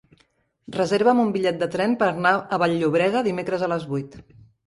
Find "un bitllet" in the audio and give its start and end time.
1.23-1.59